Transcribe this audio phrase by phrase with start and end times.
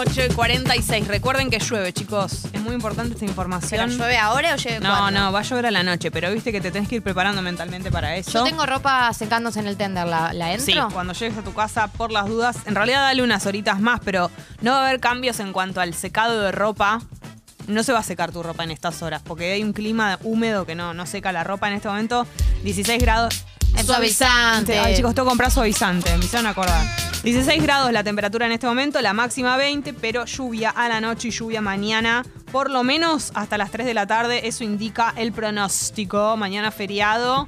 [0.00, 1.08] 8 y 46.
[1.08, 2.46] Recuerden que llueve, chicos.
[2.54, 3.90] Es muy importante esta ¿Pero información.
[3.90, 5.20] llueve ahora o llueve no, cuándo?
[5.20, 7.42] no, va a llover a la noche, pero viste que te tenés que ir preparando
[7.42, 8.30] mentalmente para eso.
[8.30, 10.64] Yo tengo ropa secándose en el tender, ¿la, la entro?
[10.64, 14.00] Sí, cuando llegues a tu casa, por las dudas, en realidad dale unas horitas más,
[14.02, 14.30] pero
[14.62, 17.02] no va a haber cambios en cuanto al secado de ropa.
[17.66, 20.64] No se va a secar tu ropa en estas horas, porque hay un clima húmedo
[20.64, 22.26] que no, no seca la ropa en este momento.
[22.64, 23.44] 16 grados.
[23.76, 24.78] Es suavizante.
[24.78, 26.84] Ay, chicos, tengo que comprar suavizante, me hicieron acordar.
[27.22, 31.28] 16 grados la temperatura en este momento, la máxima 20, pero lluvia a la noche
[31.28, 34.48] y lluvia mañana, por lo menos hasta las 3 de la tarde.
[34.48, 36.36] Eso indica el pronóstico.
[36.38, 37.46] Mañana feriado.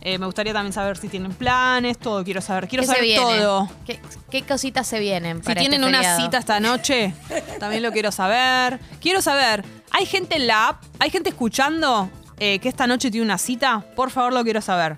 [0.00, 2.66] Eh, me gustaría también saber si tienen planes, todo quiero saber.
[2.68, 3.70] Quiero ¿Qué se saber todo.
[3.86, 6.20] ¿Qué, qué cositas se vienen Si para tienen este una feriado?
[6.20, 7.14] cita esta noche,
[7.60, 8.80] también lo quiero saber.
[9.00, 10.82] Quiero saber, ¿hay gente en la app?
[10.98, 13.84] ¿Hay gente escuchando eh, que esta noche tiene una cita?
[13.94, 14.96] Por favor, lo quiero saber.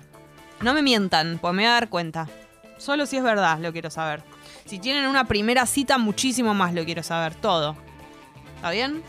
[0.61, 2.27] No me mientan, pues me voy a dar cuenta.
[2.77, 4.23] Solo si es verdad, lo quiero saber.
[4.65, 7.35] Si tienen una primera cita, muchísimo más lo quiero saber.
[7.35, 7.75] Todo.
[8.57, 9.03] ¿Está bien?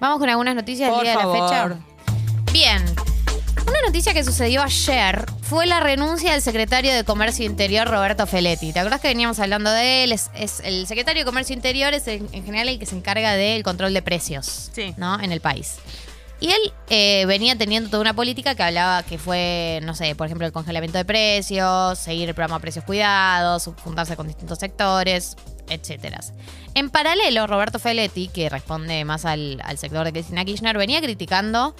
[0.00, 1.34] Vamos con algunas noticias Por del día favor.
[1.34, 1.78] de la fecha.
[2.52, 2.84] Bien.
[3.66, 8.72] Una noticia que sucedió ayer fue la renuncia del secretario de Comercio Interior, Roberto Feletti.
[8.72, 10.12] ¿Te acordás que veníamos hablando de él?
[10.12, 13.32] Es, es el secretario de Comercio Interior es el- en general el que se encarga
[13.34, 14.94] del control de precios Sí.
[14.96, 15.20] ¿no?
[15.20, 15.76] en el país.
[16.40, 20.26] Y él eh, venía teniendo toda una política que hablaba que fue, no sé, por
[20.26, 25.36] ejemplo, el congelamiento de precios, seguir el programa Precios Cuidados, juntarse con distintos sectores,
[25.68, 26.20] etcétera.
[26.74, 31.74] En paralelo, Roberto Feletti, que responde más al, al sector de Cristina Kirchner, venía criticando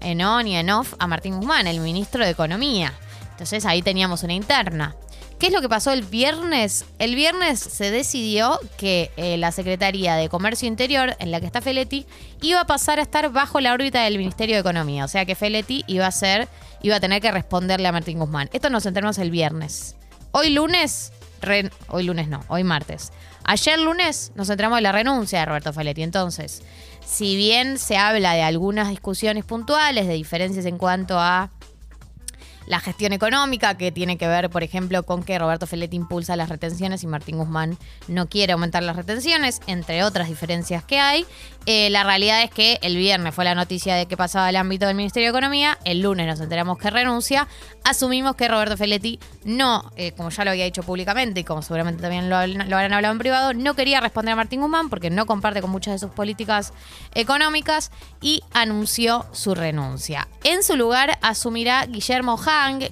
[0.00, 2.92] en on y en off a Martín Guzmán, el ministro de Economía.
[3.30, 4.96] Entonces ahí teníamos una interna.
[5.44, 6.86] ¿Qué es lo que pasó el viernes?
[6.98, 11.60] El viernes se decidió que eh, la Secretaría de Comercio Interior, en la que está
[11.60, 12.06] Feletti,
[12.40, 15.04] iba a pasar a estar bajo la órbita del Ministerio de Economía.
[15.04, 16.48] O sea que Feletti iba a ser,
[16.80, 18.48] iba a tener que responderle a Martín Guzmán.
[18.54, 19.96] Esto nos enteramos el viernes.
[20.30, 21.12] Hoy lunes,
[21.88, 23.12] hoy lunes no, hoy martes.
[23.44, 26.04] Ayer lunes nos enteramos de la renuncia de Roberto Feletti.
[26.04, 26.62] Entonces,
[27.04, 31.50] si bien se habla de algunas discusiones puntuales, de diferencias en cuanto a
[32.66, 36.48] la gestión económica, que tiene que ver, por ejemplo, con que Roberto Feletti impulsa las
[36.48, 41.26] retenciones y Martín Guzmán no quiere aumentar las retenciones, entre otras diferencias que hay.
[41.66, 44.86] Eh, la realidad es que el viernes fue la noticia de que pasaba al ámbito
[44.86, 47.48] del Ministerio de Economía, el lunes nos enteramos que renuncia,
[47.84, 52.02] asumimos que Roberto Feletti no, eh, como ya lo había dicho públicamente y como seguramente
[52.02, 55.62] también lo habrán hablado en privado, no quería responder a Martín Guzmán porque no comparte
[55.62, 56.74] con muchas de sus políticas
[57.14, 60.28] económicas y anunció su renuncia.
[60.44, 62.36] En su lugar asumirá Guillermo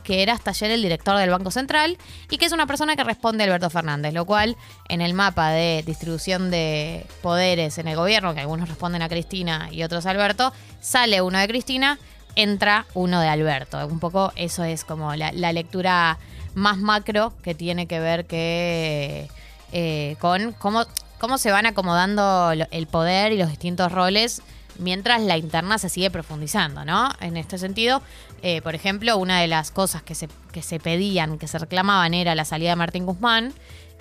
[0.02, 1.96] Que era hasta ayer el director del Banco Central
[2.28, 4.56] y que es una persona que responde a Alberto Fernández, lo cual
[4.88, 9.68] en el mapa de distribución de poderes en el gobierno, que algunos responden a Cristina
[9.70, 11.98] y otros a Alberto, sale uno de Cristina,
[12.34, 13.86] entra uno de Alberto.
[13.86, 16.18] Un poco eso es como la, lectura
[16.54, 19.28] más macro que tiene que ver que
[19.70, 20.84] eh, con cómo,
[21.18, 24.42] cómo se van acomodando el poder y los distintos roles
[24.78, 27.10] mientras la interna se sigue profundizando, ¿no?
[27.20, 28.02] En este sentido,
[28.42, 32.14] eh, por ejemplo, una de las cosas que se, que se pedían, que se reclamaban
[32.14, 33.52] era la salida de Martín Guzmán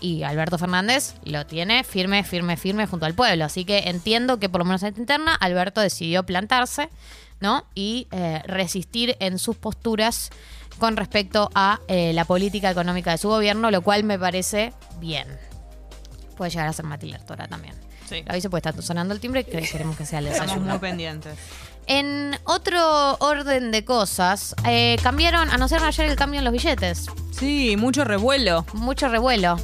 [0.01, 3.45] y Alberto Fernández lo tiene firme, firme, firme junto al pueblo.
[3.45, 6.89] Así que entiendo que por lo menos en esta interna Alberto decidió plantarse,
[7.39, 7.65] ¿no?
[7.75, 10.31] Y eh, resistir en sus posturas
[10.79, 15.27] con respecto a eh, la política económica de su gobierno, lo cual me parece bien.
[16.35, 17.75] Puede llegar a ser Matilde Artora también.
[18.11, 18.23] Sí.
[18.25, 20.69] Lo aviso porque está sonando el timbre y queremos que sea el Estamos desayuno.
[20.71, 21.33] muy pendientes.
[21.87, 27.07] En otro orden de cosas, eh, cambiaron, anunciaron ayer el cambio en los billetes.
[27.31, 28.65] Sí, mucho revuelo.
[28.73, 29.57] Mucho revuelo.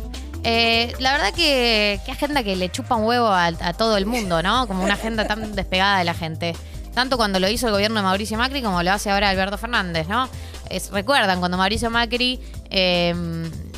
[0.44, 4.06] Eh, la verdad que, que agenda que le chupa un huevo a, a todo el
[4.06, 4.66] mundo, ¿no?
[4.68, 6.56] Como una agenda tan despegada de la gente.
[6.94, 10.08] Tanto cuando lo hizo el gobierno de Mauricio Macri como lo hace ahora Alberto Fernández,
[10.08, 10.28] ¿no?
[10.70, 12.40] Es- Recuerdan, cuando Mauricio Macri
[12.72, 13.14] eh,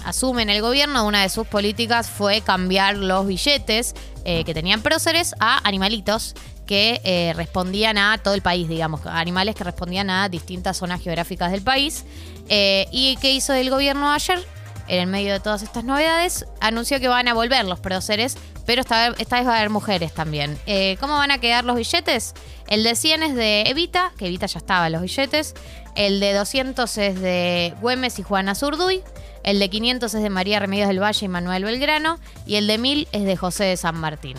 [0.10, 4.82] asume en el gobierno, una de sus políticas fue cambiar los billetes eh, que tenían
[4.82, 10.30] próceres a animalitos que eh, respondían a todo el país, digamos, animales que respondían a
[10.30, 12.06] distintas zonas geográficas del país.
[12.50, 14.40] Eh, ¿Y qué hizo el gobierno ayer?
[14.88, 18.82] En el medio de todas estas novedades, anunció que van a volver los próceres, pero
[18.82, 20.58] esta, esta vez va a haber mujeres también.
[21.00, 22.34] ¿Cómo van a quedar los billetes?
[22.68, 25.54] El de 100 es de Evita, que Evita ya estaba en los billetes.
[25.96, 29.04] El de 200 es de Güemes y Juana Zurduy.
[29.44, 32.20] El de 500 es de María Remedios del Valle y Manuel Belgrano.
[32.46, 34.38] Y el de 1000 es de José de San Martín.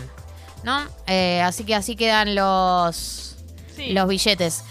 [0.63, 0.79] ¿No?
[1.07, 3.37] Eh, así que así quedan los,
[3.75, 3.93] Sí.
[3.93, 4.63] los billetes.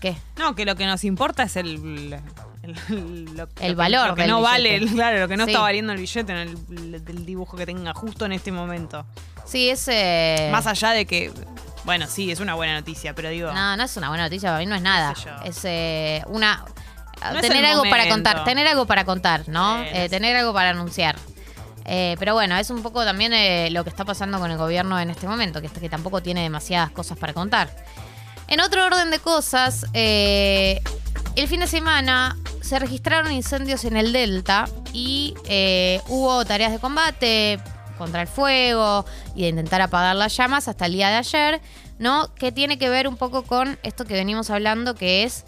[0.00, 0.16] ¿Qué?
[0.38, 2.18] No, que lo que nos importa es el.
[2.62, 4.80] El, lo- lo que- valor Lo que del no billete.
[4.80, 5.50] vale, claro, lo que no Sí.
[5.52, 9.06] está valiendo el billete en el, dibujo que tenga justo en este momento.
[9.46, 9.88] Sí, es...
[9.88, 11.32] eh, Más allá de que.
[11.84, 13.50] Bueno, sí, es una buena noticia, pero digo.
[13.52, 15.14] No, no es una buena noticia, para mí no es nada.
[15.14, 15.30] sé.
[15.44, 16.64] Es eh, una...
[17.32, 19.82] No tener algo para contar, tener algo para contar, ¿no?
[19.82, 21.16] Eh, tener algo para anunciar.
[21.84, 24.98] Eh, pero bueno, es un poco también eh, lo que está pasando con el gobierno
[24.98, 27.68] en este momento, que, que tampoco tiene demasiadas cosas para contar.
[28.48, 34.68] En otro orden de cosas, el fin de semana se registraron incendios en el Delta
[34.92, 35.34] y
[36.08, 37.60] hubo tareas de combate
[37.96, 41.60] contra el fuego y de intentar apagar las llamas hasta el día de ayer,
[41.98, 42.34] ¿no?
[42.34, 45.44] Que tiene que ver un poco con esto que venimos hablando, que es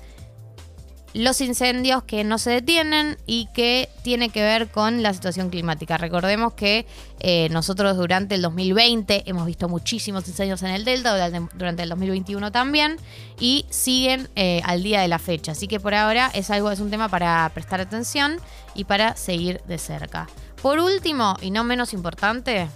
[1.14, 5.99] los incendios que no se detienen y que tiene que ver con la situación climática.
[5.99, 6.87] Recordemos que
[7.20, 12.50] eh, nosotros durante el 2020 hemos visto muchísimos incendios en el Delta, durante, el 2021
[12.50, 12.97] también,
[13.38, 15.53] y siguen eh, al día de la fecha.
[15.53, 18.38] Así que por ahora es algo, es un tema para prestar atención
[18.75, 20.29] y para seguir de cerca.
[20.62, 22.69] Por último, y no menos importante,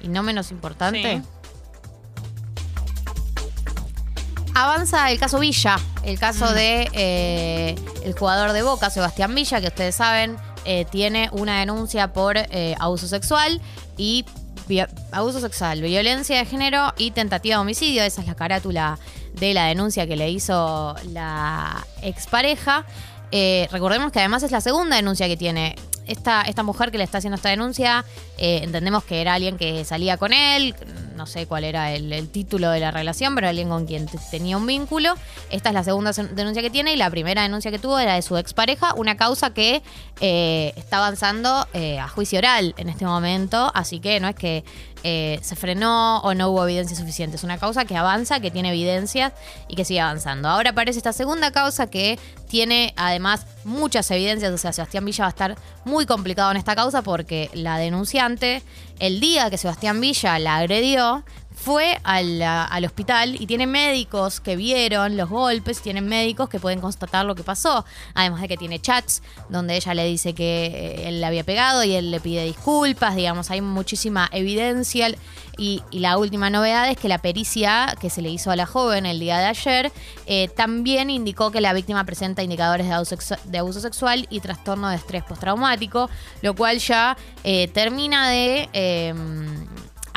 [0.00, 1.22] y no menos importante.
[4.58, 9.68] Avanza el caso Villa, el caso de eh, el jugador de Boca, Sebastián Villa, que
[9.68, 13.60] ustedes saben, eh, tiene una denuncia por eh, abuso sexual
[13.96, 14.24] y
[15.12, 18.02] abuso sexual, violencia de género y tentativa de homicidio.
[18.02, 18.98] Esa es la carátula
[19.34, 22.84] de la denuncia que le hizo la expareja.
[23.30, 25.76] Recordemos que además es la segunda denuncia que tiene.
[26.08, 28.04] Esta, esta mujer que le está haciendo esta denuncia,
[28.38, 30.74] entendemos que era alguien que salía con él,
[31.18, 34.56] no sé cuál era el, el título de la relación, pero alguien con quien tenía
[34.56, 35.14] un vínculo.
[35.50, 38.22] Esta es la segunda denuncia que tiene y la primera denuncia que tuvo era de
[38.22, 39.82] su expareja, una causa que
[40.20, 44.64] eh, está avanzando eh, a juicio oral en este momento, así que no es que
[45.04, 48.70] eh, se frenó o no hubo evidencia suficiente, es una causa que avanza, que tiene
[48.70, 49.32] evidencias
[49.68, 50.48] y que sigue avanzando.
[50.48, 52.18] Ahora aparece esta segunda causa que
[52.48, 56.74] tiene además muchas evidencias, o sea, Sebastián Villa va a estar muy complicado en esta
[56.74, 58.62] causa porque la denunciante,
[58.98, 61.24] el día que Sebastián Villa la agredió,
[61.58, 66.80] fue al, al hospital y tiene médicos que vieron los golpes, tienen médicos que pueden
[66.80, 67.84] constatar lo que pasó.
[68.14, 71.82] Además de que tiene chats donde ella le dice que eh, él le había pegado
[71.82, 75.08] y él le pide disculpas, digamos, hay muchísima evidencia.
[75.58, 79.06] Y, la última novedad es que la pericia que se le hizo a la joven
[79.06, 79.92] el día de ayer
[80.26, 84.88] eh, también indicó que la víctima presenta indicadores de abuso, de abuso sexual y trastorno
[84.88, 86.08] de estrés postraumático,
[86.42, 88.68] lo cual ya eh, termina de...
[88.72, 89.14] eh,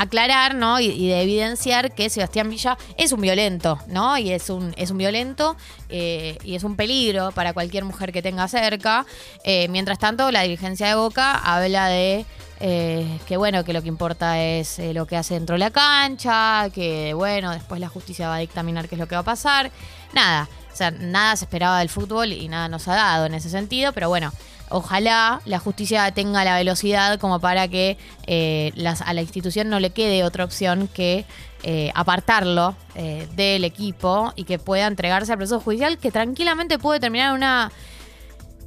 [0.01, 0.79] aclarar, ¿no?
[0.79, 4.17] Y, de evidenciar que Sebastián Villa es un violento, ¿no?
[4.17, 5.55] Y es un, es un violento
[5.89, 9.05] eh, y es un peligro para cualquier mujer que tenga cerca.
[9.43, 12.25] Eh, mientras tanto, la dirigencia de Boca habla de
[12.63, 15.71] eh, que, bueno, que lo que importa es eh, lo que hace dentro de la
[15.71, 19.23] cancha, que, bueno, después la justicia va a dictaminar qué es lo que va a
[19.25, 19.71] pasar.
[20.13, 23.49] Nada, o sea, nada se esperaba del fútbol y nada nos ha dado en ese
[23.49, 24.31] sentido, pero bueno,
[24.71, 27.97] ojalá la justicia tenga la velocidad como para que
[28.27, 28.71] eh,
[29.05, 31.25] a la institución no le quede otra opción que
[31.63, 36.99] eh, apartarlo eh, del equipo y que pueda entregarse al proceso judicial que tranquilamente puede
[36.99, 37.71] terminar en una,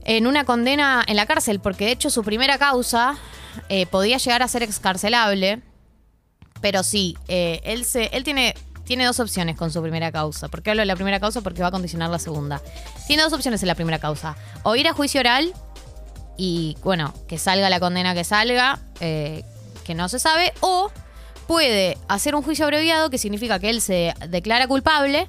[0.05, 3.17] en una condena en la cárcel, porque de hecho su primera causa
[3.91, 5.62] podía llegar a ser excarcelable,
[6.61, 8.55] pero sí, él, se, él tiene,
[8.85, 10.49] tiene dos opciones con su primera causa.
[10.49, 11.41] ¿Por qué hablo de la primera causa?
[11.41, 12.61] Porque va a condicionar la segunda.
[13.06, 14.37] Tiene dos opciones en la primera causa.
[14.65, 15.55] O ir a juicio oral
[16.37, 19.45] y, bueno, que salga la condena que salga, eh,
[19.85, 20.91] que no se sabe, o
[21.47, 25.29] puede hacer un juicio abreviado, que significa que él se declara culpable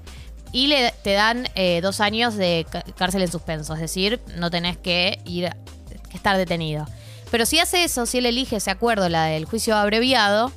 [0.51, 2.65] y le, te dan eh, dos años de
[2.97, 3.73] cárcel en suspenso.
[3.73, 5.49] Es decir, no tenés que ir
[6.09, 6.85] que estar detenido.
[7.31, 10.51] Pero si hace eso, si él elige ese acuerdo, la del juicio abreviado,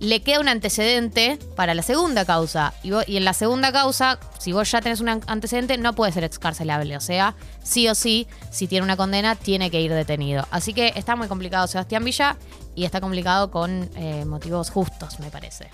[0.00, 2.72] le queda un antecedente para la segunda causa.
[2.82, 5.94] Y, vo- y en la segunda causa, si vos ya tenés un an- antecedente, no
[5.94, 6.96] puede ser excarcelable.
[6.96, 10.46] O sea, sí o sí, si tiene una condena, tiene que ir detenido.
[10.50, 12.36] Así que está muy complicado Sebastián Villa
[12.74, 15.68] y está complicado con eh, motivos justos, me parece.